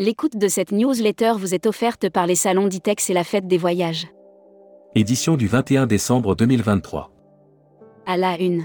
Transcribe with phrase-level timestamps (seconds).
[0.00, 3.58] L'écoute de cette newsletter vous est offerte par les salons d'ITEX et la fête des
[3.58, 4.08] voyages.
[4.94, 7.10] Édition du 21 décembre 2023.
[8.06, 8.64] À la une.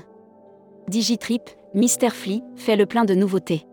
[0.87, 1.41] Digitrip,
[1.73, 2.09] Mr.
[2.09, 3.67] Flea, fait le plein de nouveautés.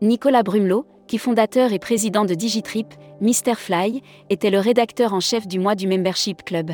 [0.00, 3.54] Nicolas Brumelot, qui fondateur et président de Digitrip, Mr.
[3.54, 6.72] Fly, était le rédacteur en chef du mois du Membership Club.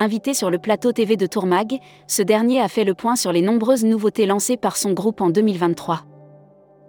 [0.00, 1.78] Invité sur le plateau TV de Tourmag,
[2.08, 5.30] ce dernier a fait le point sur les nombreuses nouveautés lancées par son groupe en
[5.30, 6.02] 2023.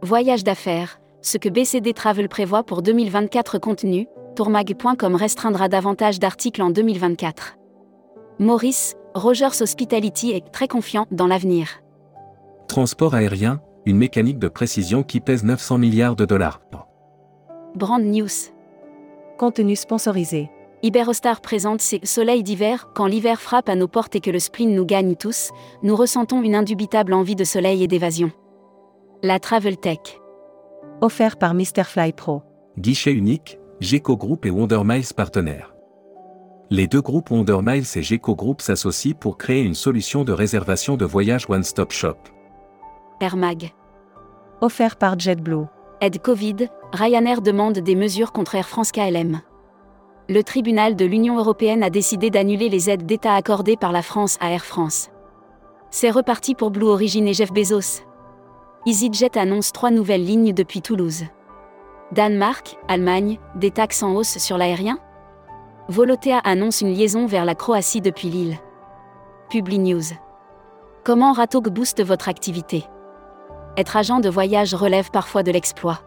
[0.01, 6.69] Voyage d'affaires, ce que BCD Travel prévoit pour 2024 contenu, tourmag.com restreindra davantage d'articles en
[6.69, 7.57] 2024.
[8.37, 11.81] Maurice, Rogers Hospitality est très confiant dans l'avenir.
[12.67, 16.61] Transport aérien, une mécanique de précision qui pèse 900 milliards de dollars.
[17.75, 18.51] Brand News.
[19.39, 20.51] Contenu sponsorisé.
[20.83, 22.89] Iberostar présente ses soleils d'hiver.
[22.93, 25.49] Quand l'hiver frappe à nos portes et que le spleen nous gagne tous,
[25.81, 28.31] nous ressentons une indubitable envie de soleil et d'évasion.
[29.23, 30.19] La Travel Tech.
[31.01, 31.83] Offert par Mr.
[31.83, 32.41] Fly Pro.
[32.77, 35.75] Guichet unique, GECO Group et Wonder Miles partenaires.
[36.69, 40.95] Les deux groupes Wonder Miles et GECO Group s'associent pour créer une solution de réservation
[40.95, 42.15] de voyage one-stop shop.
[43.19, 43.73] Air Mag.
[44.61, 45.65] Offert par JetBlue.
[45.99, 49.41] Aide Covid, Ryanair demande des mesures contre Air France KLM.
[50.29, 54.37] Le tribunal de l'Union européenne a décidé d'annuler les aides d'État accordées par la France
[54.39, 55.09] à Air France.
[55.91, 58.01] C'est reparti pour Blue Origin et Jeff Bezos.
[58.87, 61.23] EasyJet annonce trois nouvelles lignes depuis Toulouse.
[62.11, 64.99] Danemark, Allemagne, des taxes en hausse sur l'aérien
[65.89, 68.57] Volotea annonce une liaison vers la Croatie depuis Lille.
[69.49, 70.03] Publi News.
[71.03, 72.83] Comment Ratog booste votre activité?
[73.75, 76.01] Être agent de voyage relève parfois de l'exploit.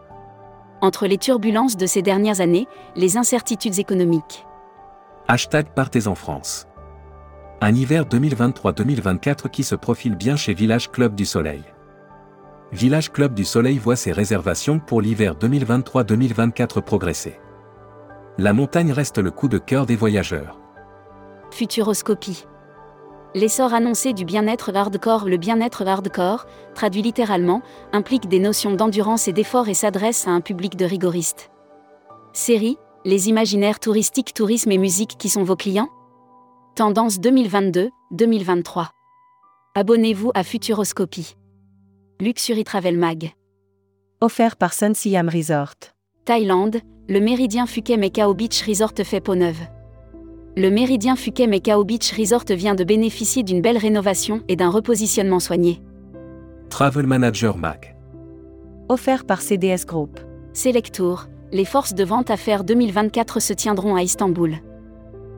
[0.81, 4.45] Entre les turbulences de ces dernières années, les incertitudes économiques.
[5.27, 6.65] Hashtag Partez en France.
[7.59, 11.63] Un hiver 2023-2024 qui se profile bien chez Village Club du Soleil.
[12.71, 17.39] Village Club du Soleil voit ses réservations pour l'hiver 2023-2024 progresser.
[18.37, 20.59] La montagne reste le coup de cœur des voyageurs.
[21.49, 22.45] Futuroscopie.
[23.33, 29.33] L'essor annoncé du bien-être hardcore Le bien-être hardcore, traduit littéralement, implique des notions d'endurance et
[29.33, 31.49] d'effort et s'adresse à un public de rigoristes.
[32.33, 35.89] Série, les imaginaires touristiques, tourisme et musique qui sont vos clients?
[36.75, 38.89] Tendance 2022-2023.
[39.73, 41.35] Abonnez-vous à Futuroscopie.
[42.21, 43.31] Luxury Travel Mag.
[44.19, 45.75] Offert par Sun Siam Resort.
[46.25, 49.61] Thaïlande, le Méridien Phuket Macao Beach Resort fait peau neuve.
[50.57, 55.39] Le Méridien Phuket Macao Beach Resort vient de bénéficier d'une belle rénovation et d'un repositionnement
[55.39, 55.81] soigné.
[56.69, 57.95] Travel Manager Mag.
[58.89, 60.19] Offert par CDS Group.
[60.51, 64.57] Selectour, les forces de vente affaires 2024 se tiendront à Istanbul.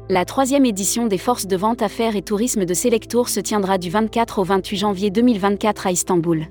[0.10, 3.92] La troisième édition des forces de vente affaires et tourisme de Selectour se tiendra du
[3.92, 6.48] 24 au 28 janvier 2024 à Istanbul.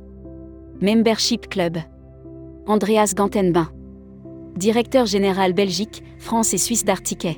[0.82, 1.76] Membership Club.
[2.66, 3.68] Andreas Gantenbain.
[4.56, 7.36] Directeur général Belgique, France et Suisse d'Artiquet.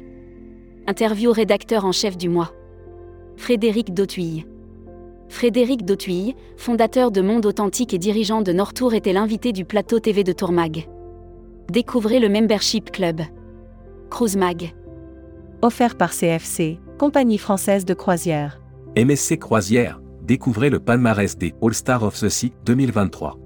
[0.86, 2.52] Interview rédacteur en chef du mois.
[3.36, 4.46] Frédéric Dautuille.
[5.28, 10.22] Frédéric Dautuille, fondateur de Monde Authentique et dirigeant de Nortour, était l'invité du plateau TV
[10.22, 10.88] de Tourmag.
[11.68, 13.22] Découvrez le Membership Club.
[14.08, 14.72] Cruise Mag.
[15.62, 18.60] Offert par CFC, compagnie française de croisière.
[18.96, 23.38] MSC Croisière, découvrez le palmarès des All Star of the Sea 2023.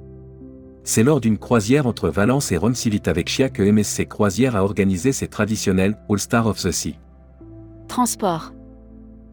[0.85, 2.75] C'est lors d'une croisière entre Valence et Rome
[3.07, 6.95] avec Chia que MSC Croisière a organisé ses traditionnels All Star of the Sea.
[7.89, 8.53] Transport.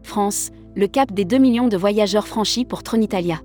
[0.02, 3.40] France, le cap des 2 millions de voyageurs franchis pour Tronitalia.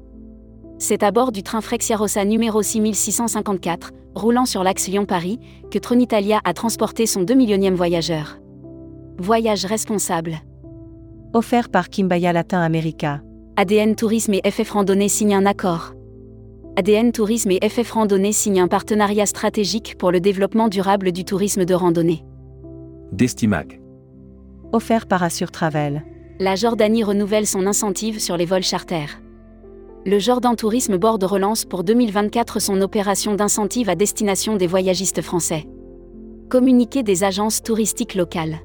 [0.80, 5.40] C'est à bord du train Frexiarossa numéro 6654, roulant sur l'axe Lyon-Paris,
[5.70, 8.40] que Tronitalia a transporté son 2 millionième voyageur.
[9.20, 10.40] Voyage responsable.
[11.34, 13.22] Offert par Kimbaya Latin America.
[13.62, 15.92] ADN Tourisme et FF Randonnée signent un accord.
[16.78, 21.66] ADN Tourisme et FF Randonnée signent un partenariat stratégique pour le développement durable du tourisme
[21.66, 22.24] de randonnée.
[23.12, 23.82] Destimag.
[24.72, 26.06] Offert par Assure Travel.
[26.40, 29.20] La Jordanie renouvelle son incentive sur les vols charters.
[30.06, 35.68] Le Jordan Tourisme Board relance pour 2024 son opération d'incentive à destination des voyagistes français.
[36.48, 38.60] Communiqué des agences touristiques locales.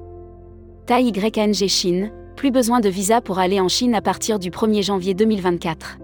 [0.85, 4.83] Tai YNG Chine, plus besoin de visa pour aller en Chine à partir du 1er
[4.83, 5.97] janvier 2024.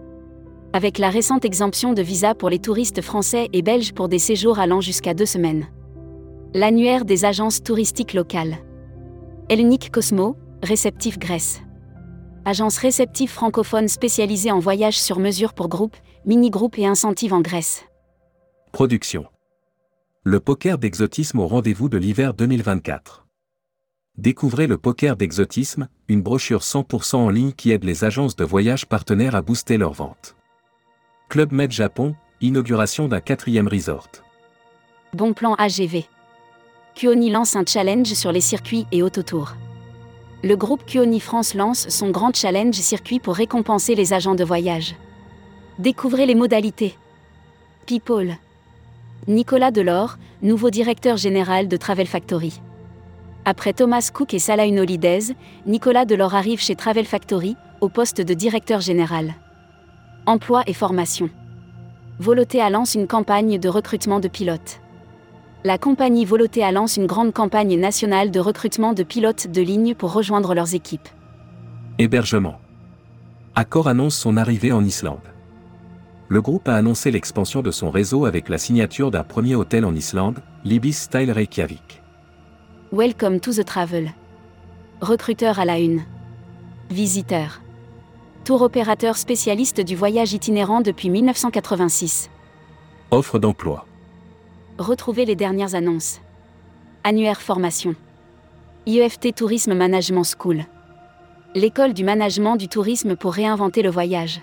[0.74, 4.58] Avec la récente exemption de visa pour les touristes français et belges pour des séjours
[4.58, 5.68] allant jusqu'à deux semaines.
[6.54, 8.58] L'annuaire des agences touristiques locales.
[9.50, 11.62] Hellenic Cosmo, réceptif Grèce.
[12.46, 17.84] Agence réceptive francophone spécialisée en voyages sur mesure pour groupes, mini-groupes et incentives en Grèce.
[18.72, 19.26] Production.
[20.24, 23.21] Le poker d'exotisme au rendez-vous de l'hiver 2024.
[24.22, 28.86] Découvrez le poker d'exotisme, une brochure 100% en ligne qui aide les agences de voyage
[28.86, 30.36] partenaires à booster leurs ventes.
[31.30, 34.10] Club Med Japon, inauguration d'un quatrième resort.
[35.14, 36.06] Bon plan AGV.
[36.94, 39.56] Kuoni lance un challenge sur les circuits et autotours.
[40.44, 44.96] Le groupe Kuoni France lance son grand challenge circuit pour récompenser les agents de voyage.
[45.80, 46.96] Découvrez les modalités.
[47.88, 48.36] People.
[49.28, 52.62] Nicolas Delors, nouveau directeur général de Travel Factory.
[53.44, 55.34] Après Thomas Cook et Salah Holidays,
[55.66, 59.34] Nicolas Delors arrive chez Travel Factory, au poste de directeur général.
[60.28, 61.30] Emploi et formation.
[62.20, 64.80] Volotea lance une campagne de recrutement de pilotes.
[65.64, 70.14] La compagnie Volotea lance une grande campagne nationale de recrutement de pilotes de ligne pour
[70.14, 71.10] rejoindre leurs équipes.
[71.98, 72.60] Hébergement.
[73.56, 75.20] Accor annonce son arrivée en Islande.
[76.28, 79.96] Le groupe a annoncé l'expansion de son réseau avec la signature d'un premier hôtel en
[79.96, 82.01] Islande, l'Ibis Style Reykjavik.
[82.94, 84.12] Welcome to the travel.
[85.00, 86.02] Recruteur à la une.
[86.90, 87.62] Visiteur.
[88.44, 92.30] Tour opérateur spécialiste du voyage itinérant depuis 1986.
[93.12, 93.86] Offre d'emploi.
[94.78, 96.20] Retrouvez les dernières annonces.
[97.06, 97.96] Annuaire formation.
[98.86, 100.66] IEFT Tourisme Management School.
[101.56, 104.42] L'école du management du tourisme pour réinventer le voyage.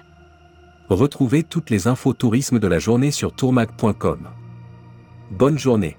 [0.88, 4.30] Retrouvez toutes les infos tourisme de la journée sur tourmag.com.
[5.32, 5.98] Bonne journée.